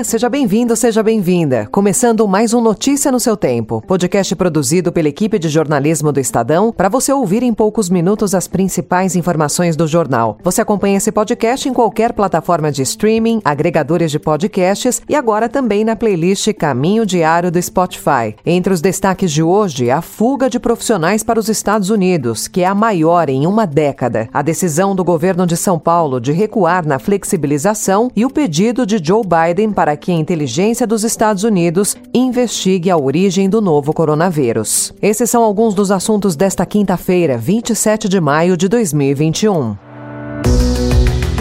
[0.00, 1.68] Olá, seja bem-vindo, seja bem-vinda.
[1.70, 6.72] Começando mais um Notícia no seu tempo, podcast produzido pela equipe de jornalismo do Estadão,
[6.72, 10.38] para você ouvir em poucos minutos as principais informações do jornal.
[10.42, 15.84] Você acompanha esse podcast em qualquer plataforma de streaming, agregadores de podcasts e agora também
[15.84, 18.34] na playlist Caminho Diário do Spotify.
[18.46, 22.66] Entre os destaques de hoje, a fuga de profissionais para os Estados Unidos, que é
[22.66, 26.98] a maior em uma década, a decisão do governo de São Paulo de recuar na
[26.98, 31.96] flexibilização e o pedido de Joe Biden Biden para que a inteligência dos Estados Unidos
[32.14, 34.94] investigue a origem do novo coronavírus.
[35.02, 39.76] Esses são alguns dos assuntos desta quinta-feira, 27 de maio de 2021.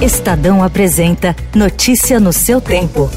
[0.02, 3.08] Estadão apresenta Notícia no seu tempo.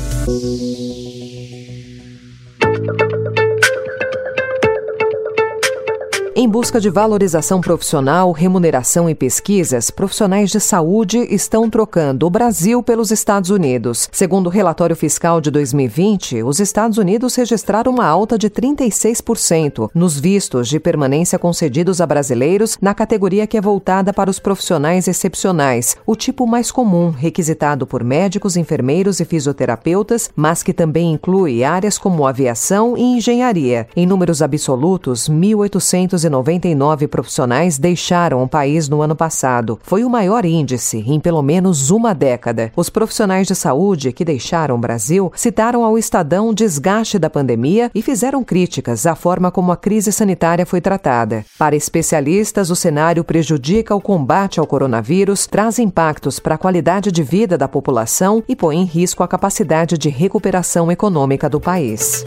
[6.34, 12.82] Em busca de valorização profissional, remuneração e pesquisas, profissionais de saúde estão trocando o Brasil
[12.82, 14.08] pelos Estados Unidos.
[14.10, 20.18] Segundo o relatório fiscal de 2020, os Estados Unidos registraram uma alta de 36% nos
[20.18, 25.98] vistos de permanência concedidos a brasileiros na categoria que é voltada para os profissionais excepcionais,
[26.06, 31.98] o tipo mais comum, requisitado por médicos, enfermeiros e fisioterapeutas, mas que também inclui áreas
[31.98, 33.86] como aviação e engenharia.
[33.94, 39.78] Em números absolutos, 1.800 299 profissionais deixaram o país no ano passado.
[39.82, 42.72] Foi o maior índice em pelo menos uma década.
[42.76, 48.02] Os profissionais de saúde que deixaram o Brasil citaram ao Estadão desgaste da pandemia e
[48.02, 51.44] fizeram críticas à forma como a crise sanitária foi tratada.
[51.58, 57.22] Para especialistas, o cenário prejudica o combate ao coronavírus, traz impactos para a qualidade de
[57.22, 62.24] vida da população e põe em risco a capacidade de recuperação econômica do país.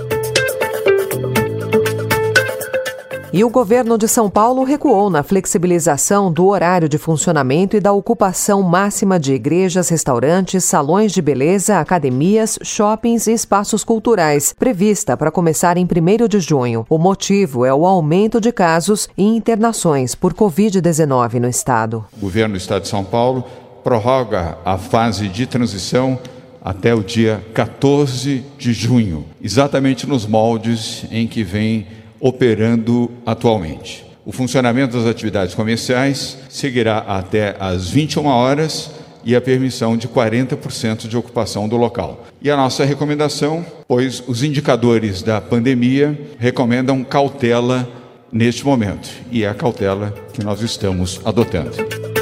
[3.36, 7.92] E o governo de São Paulo recuou na flexibilização do horário de funcionamento e da
[7.92, 15.32] ocupação máxima de igrejas, restaurantes, salões de beleza, academias, shoppings e espaços culturais, prevista para
[15.32, 16.86] começar em 1 de junho.
[16.90, 22.06] O motivo é o aumento de casos e internações por Covid-19 no estado.
[22.16, 23.44] O governo do estado de São Paulo
[23.84, 26.18] prorroga a fase de transição
[26.64, 31.86] até o dia 14 de junho, exatamente nos moldes em que vem
[32.20, 34.06] operando atualmente.
[34.26, 38.90] O funcionamento das atividades comerciais seguirá até às 21 horas
[39.24, 42.26] e a permissão de 40% de ocupação do local.
[42.42, 47.88] E a nossa recomendação, pois os indicadores da pandemia recomendam cautela
[48.32, 52.15] neste momento, e é a cautela que nós estamos adotando.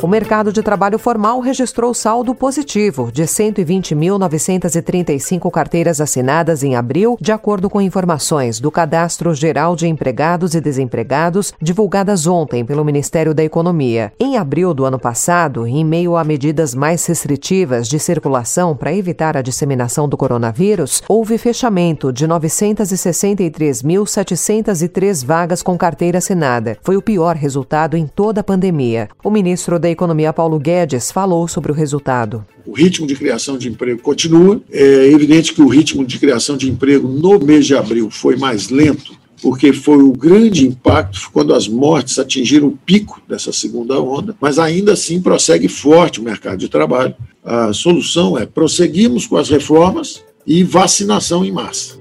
[0.00, 7.32] O mercado de trabalho formal registrou saldo positivo de 120.935 carteiras assinadas em abril, de
[7.32, 13.42] acordo com informações do Cadastro Geral de Empregados e Desempregados, divulgadas ontem pelo Ministério da
[13.42, 14.12] Economia.
[14.20, 19.36] Em abril do ano passado, em meio a medidas mais restritivas de circulação para evitar
[19.36, 26.78] a disseminação do coronavírus, houve fechamento de 963.703 vagas com carteira assinada.
[26.84, 29.08] Foi o pior resultado em toda a pandemia.
[29.24, 32.44] O ministro da da Economia, Paulo Guedes, falou sobre o resultado.
[32.66, 34.60] O ritmo de criação de emprego continua.
[34.70, 38.68] É evidente que o ritmo de criação de emprego no mês de abril foi mais
[38.68, 39.12] lento,
[39.42, 44.58] porque foi o grande impacto quando as mortes atingiram o pico dessa segunda onda, mas
[44.58, 47.14] ainda assim prossegue forte o mercado de trabalho.
[47.42, 51.97] A solução é prosseguirmos com as reformas e vacinação em massa.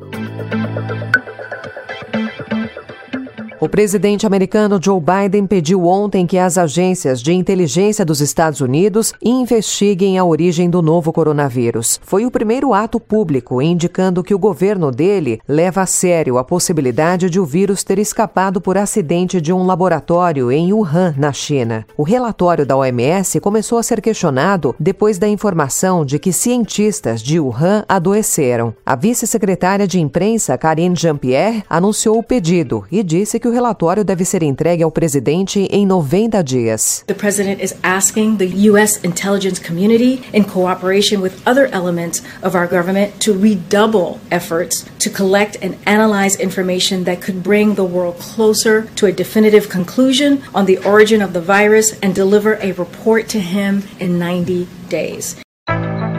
[3.67, 9.13] O presidente americano Joe Biden pediu ontem que as agências de inteligência dos Estados Unidos
[9.21, 11.99] investiguem a origem do novo coronavírus.
[12.01, 17.29] Foi o primeiro ato público indicando que o governo dele leva a sério a possibilidade
[17.29, 21.85] de o vírus ter escapado por acidente de um laboratório em Wuhan, na China.
[21.97, 27.37] O relatório da OMS começou a ser questionado depois da informação de que cientistas de
[27.37, 28.73] Wuhan adoeceram.
[28.85, 34.23] A vice-secretária de imprensa, Karine Jean-Pierre, anunciou o pedido e disse que o relatório deve
[34.23, 37.03] ser entregue ao presidente em 90 dias.
[37.07, 42.67] The president is asking the US intelligence community in cooperation with other elements of our
[42.67, 48.87] government to redouble efforts to collect and analyze information that could bring the world closer
[48.95, 53.39] to a definitive conclusion on the origin of the virus and deliver a report to
[53.39, 55.35] him in 90 days.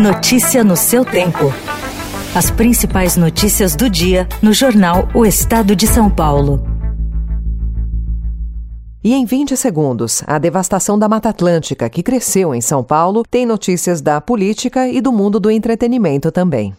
[0.01, 1.53] Notícia no seu tempo.
[2.35, 6.68] As principais notícias do dia no jornal O Estado de São Paulo.
[9.09, 13.47] E em 20 segundos, a devastação da Mata Atlântica, que cresceu em São Paulo, tem
[13.47, 16.75] notícias da política e do mundo do entretenimento também.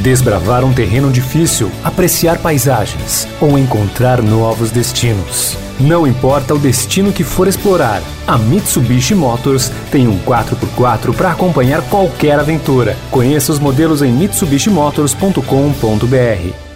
[0.00, 5.54] desbravar um terreno difícil, apreciar paisagens ou encontrar novos destinos.
[5.78, 11.82] Não importa o destino que for explorar, a Mitsubishi Motors tem um 4x4 para acompanhar
[11.90, 12.96] qualquer aventura.
[13.10, 16.69] Conheça os modelos em mitsubishimotors.com.br.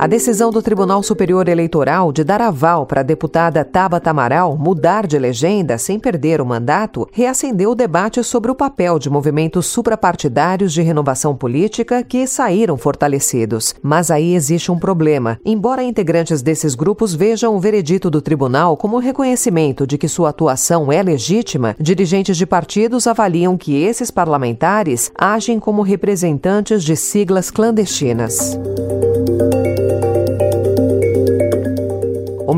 [0.00, 5.06] A decisão do Tribunal Superior Eleitoral de dar aval para a deputada Tabata Amaral mudar
[5.06, 10.72] de legenda sem perder o mandato reacendeu o debate sobre o papel de movimentos suprapartidários
[10.72, 13.74] de renovação política que saíram fortalecidos.
[13.82, 15.38] Mas aí existe um problema.
[15.44, 20.90] Embora integrantes desses grupos vejam o veredito do tribunal como reconhecimento de que sua atuação
[20.90, 28.58] é legítima, dirigentes de partidos avaliam que esses parlamentares agem como representantes de siglas clandestinas.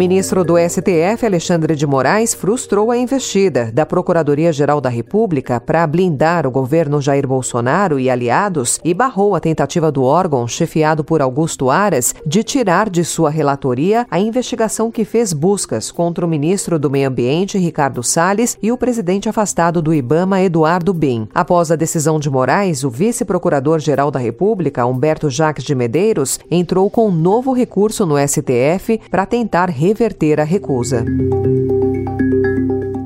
[0.02, 6.44] Ministro do STF, Alexandre de Moraes, frustrou a investida da Procuradoria-Geral da República para blindar
[6.44, 11.70] o governo Jair Bolsonaro e aliados e barrou a tentativa do órgão, chefiado por Augusto
[11.70, 16.90] Aras, de tirar de sua relatoria a investigação que fez buscas contra o ministro do
[16.90, 21.28] Meio Ambiente, Ricardo Salles, e o presidente afastado do Ibama, Eduardo Bin.
[21.32, 27.06] Após a decisão de Moraes, o vice-procurador-geral da República, Humberto Jacques de Medeiros, entrou com
[27.06, 29.91] um novo recurso no STF para tentar reverter
[30.40, 31.04] a recusa.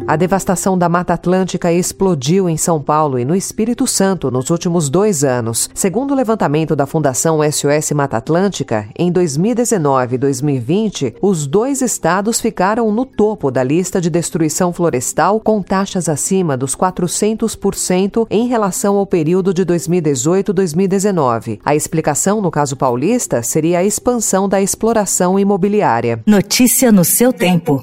[0.08, 4.88] A devastação da Mata Atlântica explodiu em São Paulo e no Espírito Santo nos últimos
[4.88, 5.68] dois anos.
[5.74, 12.40] Segundo o levantamento da Fundação SOS Mata Atlântica, em 2019 e 2020, os dois estados
[12.40, 18.98] ficaram no topo da lista de destruição florestal, com taxas acima dos 400% em relação
[18.98, 21.58] ao período de 2018-2019.
[21.64, 26.22] A explicação, no caso paulista, seria a expansão da exploração imobiliária.
[26.24, 27.82] Notícia no seu tempo.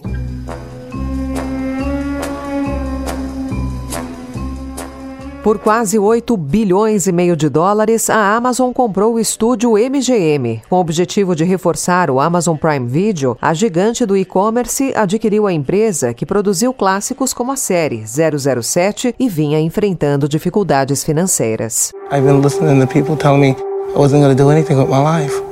[5.43, 10.61] Por quase 8 bilhões e meio de dólares, a Amazon comprou o estúdio MGM.
[10.69, 15.51] Com o objetivo de reforçar o Amazon Prime Video, a gigante do e-commerce adquiriu a
[15.51, 21.91] empresa que produziu clássicos como a série 007 e vinha enfrentando dificuldades financeiras.
[22.09, 23.57] I've been listening to people telling me
[23.93, 25.43] I wasn't going to do anything with my life.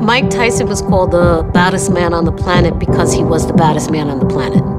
[0.00, 3.90] Mike Tyson was called the baddest man on the planet because he was the baddest
[3.90, 4.71] man on the planet.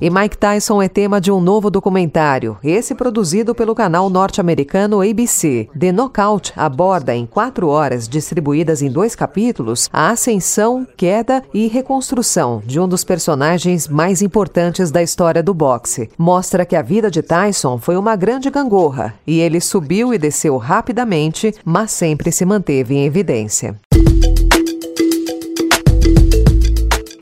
[0.00, 5.68] E Mike Tyson é tema de um novo documentário, esse produzido pelo canal norte-americano ABC.
[5.78, 12.62] The Knockout aborda em quatro horas, distribuídas em dois capítulos, a ascensão, queda e reconstrução
[12.64, 16.10] de um dos personagens mais importantes da história do boxe.
[16.16, 20.56] Mostra que a vida de Tyson foi uma grande gangorra e ele subiu e desceu
[20.56, 23.76] rapidamente, mas sempre se manteve em evidência.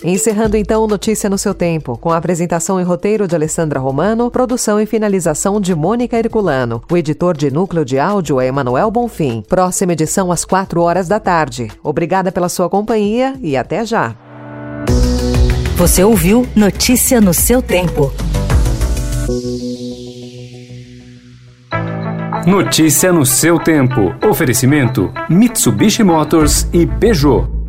[0.02, 4.80] Encerrando então Notícia no seu tempo, com a apresentação e roteiro de Alessandra Romano, produção
[4.80, 6.82] e finalização de Mônica Herculano.
[6.90, 9.42] O editor de núcleo de áudio é Emanuel Bonfim.
[9.46, 11.70] Próxima edição às 4 horas da tarde.
[11.82, 14.16] Obrigada pela sua companhia e até já.
[15.76, 18.10] Você ouviu Notícia no seu tempo.
[22.46, 24.14] Notícia no seu tempo.
[24.26, 27.59] Oferecimento: Mitsubishi Motors e Peugeot.